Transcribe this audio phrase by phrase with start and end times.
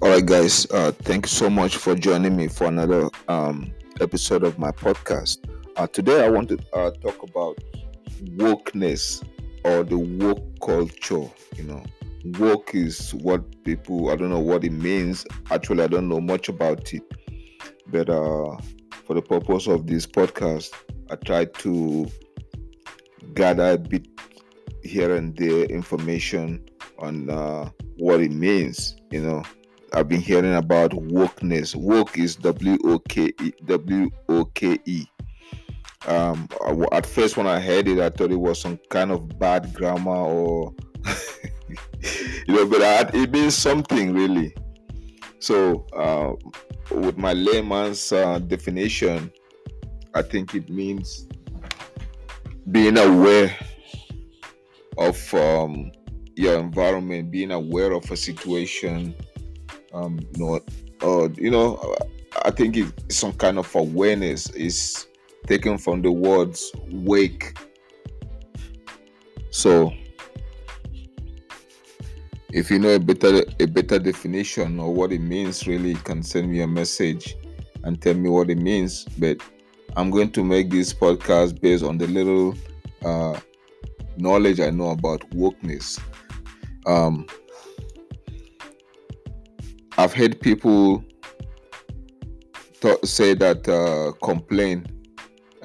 [0.00, 0.64] All right, guys.
[0.70, 5.38] Uh, thank you so much for joining me for another um, episode of my podcast.
[5.76, 7.58] Uh, today, I want to uh, talk about
[8.36, 9.26] wokeness
[9.64, 11.28] or the woke culture.
[11.56, 11.82] You know,
[12.38, 14.10] woke is what people.
[14.10, 15.26] I don't know what it means.
[15.50, 17.02] Actually, I don't know much about it.
[17.88, 18.56] But uh,
[19.04, 20.74] for the purpose of this podcast,
[21.10, 22.06] I try to
[23.34, 24.06] gather a bit
[24.84, 26.64] here and there information
[27.00, 28.94] on uh, what it means.
[29.10, 29.42] You know,
[29.94, 31.74] I've been hearing about wokeness.
[31.74, 35.06] Woke is W O K E W O K E.
[36.06, 36.48] Um,
[36.92, 40.10] at first, when I heard it, I thought it was some kind of bad grammar
[40.10, 40.72] or
[42.46, 44.54] you know, but I, it means something really.
[45.40, 46.34] So, uh,
[46.94, 49.32] with my layman's uh, definition,
[50.14, 51.28] I think it means
[52.70, 53.54] being aware
[54.96, 55.92] of um,
[56.34, 59.14] your environment, being aware of a situation,
[59.92, 60.60] um, you know,
[61.02, 61.96] uh, you know,
[62.44, 65.06] I think it's some kind of awareness is
[65.46, 67.56] taken from the words wake.
[69.50, 69.92] So,
[72.52, 76.22] if you know a better a better definition or what it means, really, you can
[76.22, 77.36] send me a message
[77.84, 79.04] and tell me what it means.
[79.18, 79.40] But
[79.96, 82.54] I'm going to make this podcast based on the little
[83.04, 83.38] uh,
[84.16, 86.00] knowledge I know about wokeness.
[86.86, 87.26] Um,
[89.98, 91.04] I've heard people
[92.80, 94.86] th- say that uh, complain,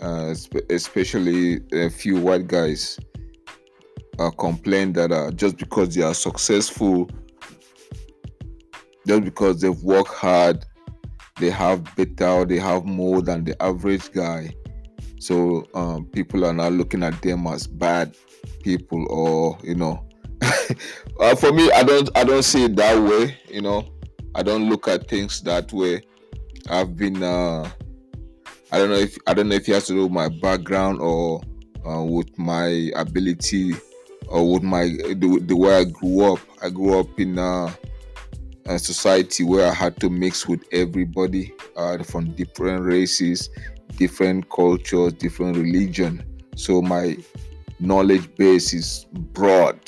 [0.01, 0.33] uh,
[0.71, 2.99] especially a few white guys,
[4.17, 7.07] uh, complain that uh, just because they are successful,
[9.05, 10.65] just because they've worked hard,
[11.37, 14.49] they have better, they have more than the average guy.
[15.19, 18.17] So um, people are now looking at them as bad
[18.63, 20.03] people, or you know.
[21.19, 23.37] uh, for me, I don't, I don't see it that way.
[23.47, 23.92] You know,
[24.35, 26.01] I don't look at things that way.
[26.69, 27.69] I've been uh
[28.71, 30.99] I don't know if I don't know if it has to do with my background
[30.99, 31.41] or
[31.87, 33.73] uh, with my ability
[34.27, 36.39] or with my the, the way I grew up.
[36.61, 37.71] I grew up in uh,
[38.65, 43.49] a society where I had to mix with everybody uh, from different races,
[43.97, 46.23] different cultures, different religion.
[46.55, 47.17] So my
[47.79, 49.79] knowledge base is broad,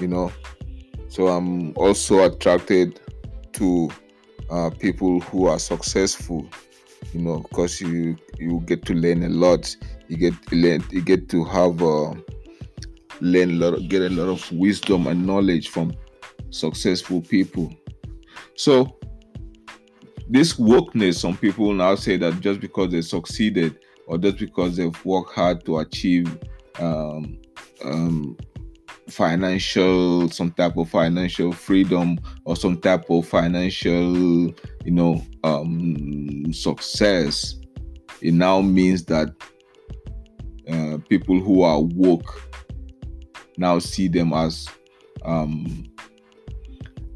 [0.00, 0.32] you know.
[1.08, 3.00] So I'm also attracted
[3.58, 3.88] to
[4.50, 6.48] uh, people who are successful
[7.12, 9.74] you know because you you get to learn a lot.
[10.08, 12.14] You get learn you get to have uh,
[13.20, 15.92] learn a lot get a lot of wisdom and knowledge from
[16.50, 17.72] successful people.
[18.56, 18.98] So
[20.28, 25.04] this wokeness some people now say that just because they succeeded or just because they've
[25.04, 26.38] worked hard to achieve
[26.78, 27.38] um,
[27.84, 28.36] um,
[29.08, 34.14] financial some type of financial freedom or some type of financial
[34.84, 37.56] you know um success.
[38.20, 39.34] It now means that
[40.70, 42.42] uh, people who are woke
[43.56, 44.68] now see them as
[45.24, 45.84] um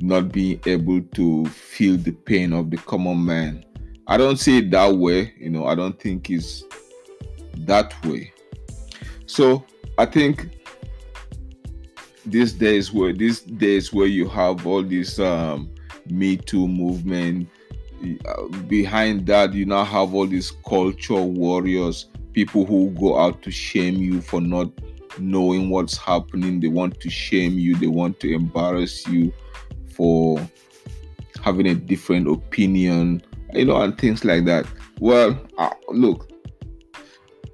[0.00, 3.64] not being able to feel the pain of the common man.
[4.08, 5.66] I don't see it that way you know.
[5.66, 6.64] I don't think it's
[7.58, 8.32] that way.
[9.26, 9.64] So
[9.98, 10.61] i think
[12.26, 15.70] these days where these days where you have all this um
[16.08, 17.48] me too movement
[18.26, 23.50] uh, behind that you now have all these culture warriors people who go out to
[23.50, 24.70] shame you for not
[25.18, 26.58] knowing what's happening.
[26.58, 27.76] They want to shame you.
[27.76, 29.30] They want to embarrass you
[29.94, 30.40] for
[31.44, 33.22] having a different opinion
[33.52, 34.66] you know and things like that.
[34.98, 36.32] Well uh, look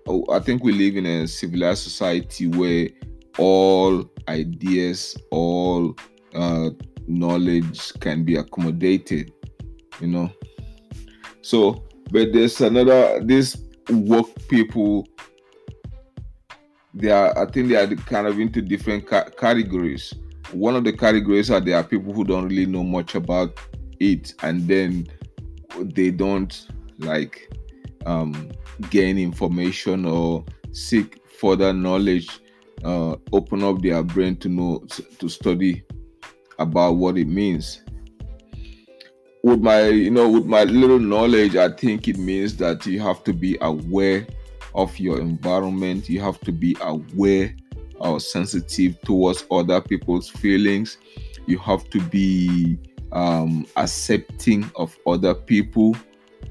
[0.08, 2.88] oh, i think we live in a civilized society where
[3.38, 5.96] all ideas, all
[6.34, 6.70] uh,
[7.06, 9.32] knowledge can be accommodated,
[10.00, 10.30] you know.
[11.42, 13.56] So, but there's another, this
[13.90, 15.08] work people,
[16.94, 20.12] they are, I think they are kind of into different ca- categories.
[20.52, 23.58] One of the categories are there are people who don't really know much about
[24.00, 25.06] it, and then
[25.78, 26.68] they don't
[26.98, 27.52] like
[28.06, 28.50] um,
[28.90, 32.40] gain information or seek further knowledge
[32.84, 34.86] uh, open up their brain to know
[35.18, 35.82] to study
[36.58, 37.82] about what it means.
[39.42, 43.22] With my you know with my little knowledge i think it means that you have
[43.24, 44.26] to be aware
[44.74, 46.08] of your environment.
[46.08, 47.54] You have to be aware
[48.00, 50.98] or sensitive towards other people's feelings.
[51.46, 52.78] You have to be
[53.12, 55.96] um accepting of other people.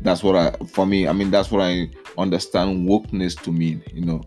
[0.02, 4.06] That's what i for me i mean that's what i understand wokeness to mean you
[4.06, 4.22] know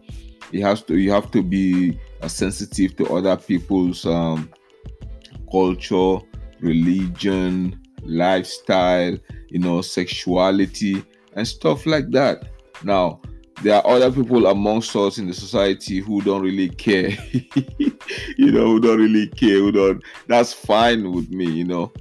[0.50, 4.50] you have to you have to be uh, sensitive to other people's um,
[5.50, 6.18] culture,
[6.60, 9.16] religion, lifestyle,
[9.48, 11.04] you know, sexuality,
[11.34, 12.48] and stuff like that.
[12.82, 13.20] Now,
[13.62, 17.10] there are other people amongst us in the society who don't really care,
[18.38, 21.92] you know, who don't really care, who don't, that's fine with me, you know.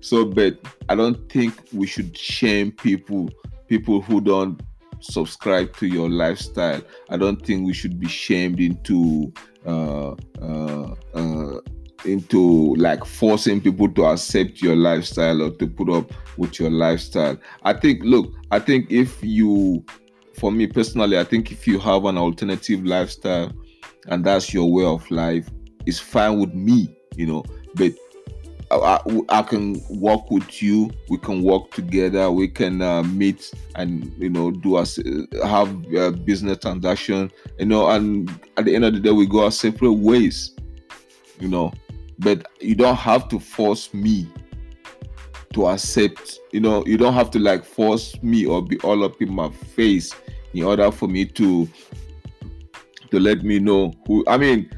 [0.00, 0.58] So, but
[0.88, 3.30] I don't think we should shame people,
[3.68, 4.60] people who don't
[5.00, 6.80] subscribe to your lifestyle.
[7.08, 9.32] I don't think we should be shamed into
[9.66, 11.60] uh, uh, uh,
[12.04, 17.36] into like forcing people to accept your lifestyle or to put up with your lifestyle.
[17.64, 19.84] I think, look, I think if you,
[20.34, 23.52] for me personally, I think if you have an alternative lifestyle
[24.06, 25.48] and that's your way of life,
[25.86, 27.44] it's fine with me, you know.
[27.74, 27.92] But
[28.70, 29.00] I,
[29.30, 30.90] I, can work with you.
[31.08, 32.30] We can work together.
[32.30, 34.98] We can uh, meet and you know do us
[35.42, 37.30] have a business transaction.
[37.58, 40.54] You know, and at the end of the day, we go our separate ways.
[41.40, 41.72] You know,
[42.18, 44.28] but you don't have to force me
[45.54, 46.38] to accept.
[46.52, 49.48] You know, you don't have to like force me or be all up in my
[49.50, 50.14] face
[50.52, 51.66] in order for me to
[53.10, 54.24] to let me know who.
[54.26, 54.70] I mean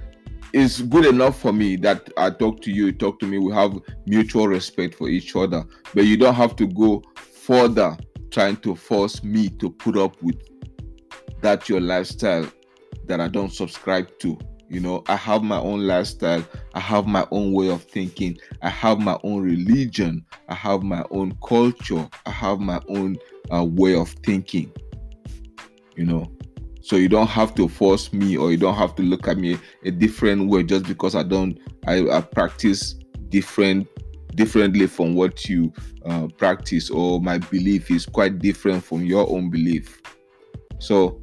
[0.52, 3.78] it's good enough for me that I talk to you, talk to me, we have
[4.06, 5.64] mutual respect for each other.
[5.94, 7.96] But you don't have to go further
[8.30, 10.36] trying to force me to put up with
[11.40, 12.46] that your lifestyle
[13.06, 14.38] that I don't subscribe to.
[14.68, 18.68] You know, I have my own lifestyle, I have my own way of thinking, I
[18.68, 23.16] have my own religion, I have my own culture, I have my own
[23.52, 24.72] uh, way of thinking.
[25.96, 26.32] You know,
[26.80, 29.58] so you don't have to force me or you don't have to look at me
[29.84, 32.94] a different way just because i don't i, I practice
[33.28, 33.86] different
[34.34, 35.72] differently from what you
[36.04, 40.00] uh, practice or my belief is quite different from your own belief.
[40.78, 41.20] So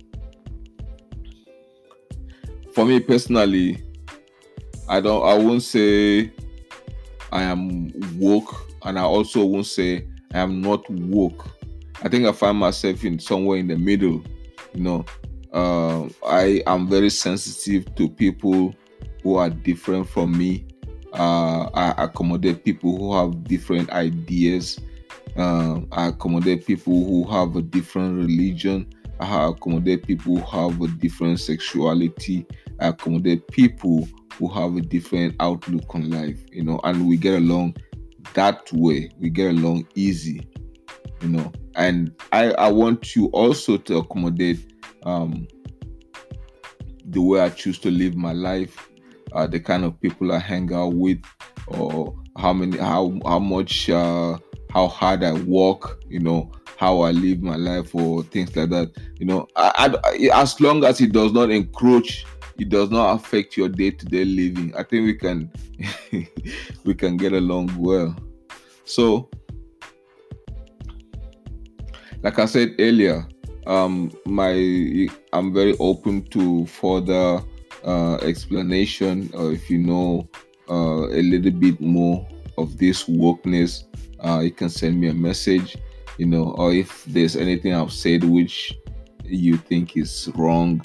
[2.73, 3.83] for me personally
[4.87, 6.31] i don't i won't say
[7.31, 11.49] i am woke and i also won't say i am not woke.
[12.03, 14.23] I think i find myself in somewhere in the middle
[14.75, 15.05] you know
[15.57, 18.75] uh, I am very sensitive to people
[19.23, 20.67] who are different from me.
[21.13, 24.79] Uh, I accommodate people who have different ideas.
[25.35, 28.87] Uh, I accommodate people who have a different religion.
[29.19, 32.45] I accommodate people who have a different sexuality.
[32.79, 34.07] I accommodate people
[34.37, 37.77] who have a different outlook on life, you know, and we get along
[38.35, 39.09] that way.
[39.19, 40.47] We get along easy,
[41.21, 41.51] you know.
[41.73, 44.76] And I, I want you also to accommodate
[45.07, 45.47] um,
[47.05, 48.89] the way I choose to live my life,
[49.31, 51.23] uh, the kind of people I hang out with,
[51.67, 54.37] or how many, how how much, uh,
[54.69, 58.91] how hard I work, you know, how I live my life, or things like that.
[59.17, 62.25] You know, I, I, as long as it does not encroach,
[62.57, 64.75] it does not affect your day-to-day living.
[64.75, 65.49] I think we can
[66.83, 68.13] we can get along well.
[68.83, 69.29] So,
[72.23, 73.25] like I said earlier,
[73.67, 77.41] um, my I'm very open to further
[77.85, 80.27] uh, explanation, or if you know
[80.69, 82.27] uh, a little bit more
[82.57, 83.83] of this wokeness,
[84.25, 85.77] uh, you can send me a message,
[86.17, 88.73] you know, or if there's anything I've said which
[89.23, 90.81] you think is wrong,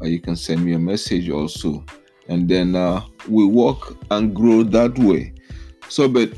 [0.00, 1.84] uh, you can send me a message also,
[2.28, 5.34] and then uh, we work and grow that way.
[5.88, 6.32] So, but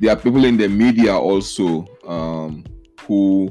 [0.00, 2.64] there are people in the media also um,
[3.02, 3.50] who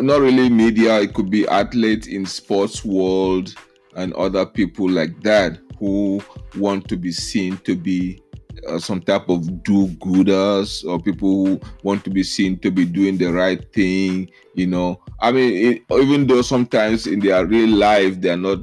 [0.00, 3.54] not really media it could be athletes in sports world
[3.96, 6.20] and other people like that who
[6.56, 8.20] want to be seen to be
[8.66, 13.16] uh, some type of do-gooders or people who want to be seen to be doing
[13.16, 15.00] the right thing you know.
[15.20, 18.60] I mean it, even though sometimes in their real life they're not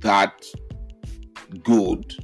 [0.00, 0.42] that
[1.62, 2.14] good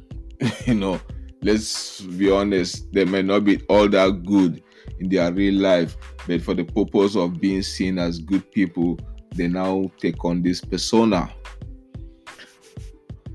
[0.66, 1.00] you know.
[1.42, 4.62] Let's be honest they may not be all that good
[5.04, 5.96] in their real life,
[6.26, 8.98] but for the purpose of being seen as good people,
[9.34, 11.32] they now take on this persona.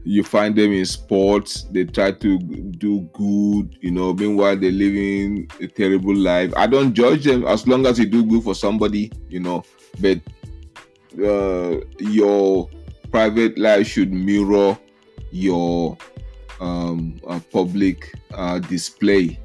[0.03, 5.47] You find them in sports, they try to do good, you know, meanwhile they're living
[5.61, 6.51] a terrible life.
[6.57, 9.63] I don't judge them as long as you do good for somebody, you know,
[9.99, 10.19] but
[11.23, 12.69] uh, your
[13.11, 14.77] private life should mirror
[15.31, 15.97] your
[16.59, 19.39] um, uh, public uh, display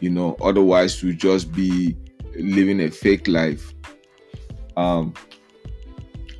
[0.00, 1.96] you know otherwise we just be
[2.36, 3.74] living a fake life.
[4.76, 5.14] Um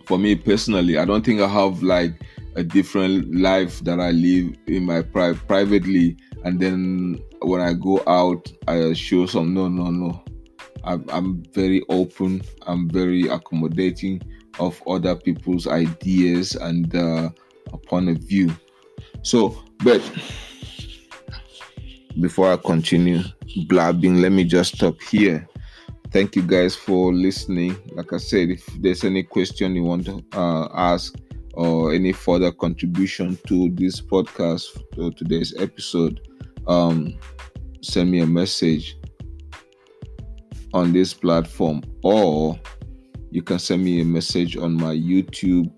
[0.07, 2.21] for me personally i don't think i have like
[2.57, 8.03] a different life that i live in my pri- privately and then when i go
[8.07, 10.23] out i show some no no no.
[10.87, 12.43] I'm, I'm very open.
[12.67, 14.23] I'm very accommodating
[14.61, 17.31] of other people's ideas and uh,
[17.87, 18.55] point of view.
[19.23, 20.03] So but
[22.21, 23.23] before I continue
[23.67, 25.47] blabbing, let me just stop here.
[26.11, 27.77] Thank you guys for listening.
[27.93, 31.15] Like I said, if there's any question you want to uh, ask
[31.55, 34.67] or any further contribution to this podcast
[34.97, 36.21] or today's episode,
[36.67, 37.19] um,
[37.81, 38.97] send me a message
[40.73, 42.59] on this platform or
[43.35, 45.69] you can send me a message on my YouTube,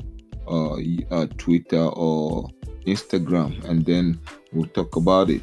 [0.46, 0.76] uh,
[1.14, 2.50] uh, Twitter, or
[2.86, 4.20] Instagram, and then
[4.52, 5.40] we'll talk about it.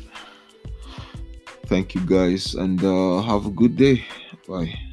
[1.66, 4.06] Thank you guys, and uh, have a good day.
[4.48, 4.93] Bye.